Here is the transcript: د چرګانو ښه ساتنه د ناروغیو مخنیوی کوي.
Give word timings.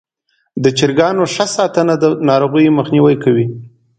د 0.63 0.65
چرګانو 0.77 1.23
ښه 1.33 1.45
ساتنه 1.55 1.93
د 1.99 2.05
ناروغیو 2.29 2.75
مخنیوی 2.79 3.15
کوي. 3.23 3.45